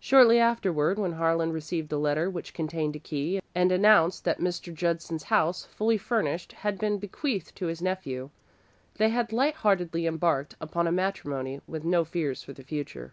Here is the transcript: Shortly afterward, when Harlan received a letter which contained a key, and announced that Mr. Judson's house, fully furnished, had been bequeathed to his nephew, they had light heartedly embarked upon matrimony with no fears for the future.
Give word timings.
Shortly 0.00 0.40
afterward, 0.40 0.98
when 0.98 1.12
Harlan 1.12 1.52
received 1.52 1.92
a 1.92 1.96
letter 1.96 2.28
which 2.28 2.54
contained 2.54 2.96
a 2.96 2.98
key, 2.98 3.40
and 3.54 3.70
announced 3.70 4.24
that 4.24 4.40
Mr. 4.40 4.74
Judson's 4.74 5.22
house, 5.30 5.62
fully 5.64 5.96
furnished, 5.96 6.50
had 6.54 6.76
been 6.76 6.98
bequeathed 6.98 7.54
to 7.54 7.66
his 7.68 7.80
nephew, 7.80 8.30
they 8.96 9.10
had 9.10 9.32
light 9.32 9.54
heartedly 9.54 10.08
embarked 10.08 10.56
upon 10.60 10.92
matrimony 10.92 11.60
with 11.68 11.84
no 11.84 12.04
fears 12.04 12.42
for 12.42 12.52
the 12.52 12.64
future. 12.64 13.12